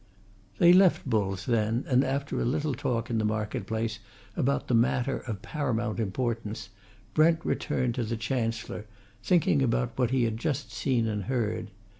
[0.57, 3.99] They left Bull's then, and after a little talk in the market place
[4.35, 6.69] about the matter of paramount importance
[7.13, 8.87] Brent returned to the Chancellor,
[9.21, 11.69] thinking about what he had just seen and heard.